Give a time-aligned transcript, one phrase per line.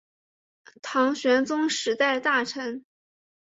[0.81, 2.83] 唐玄宗时代大臣。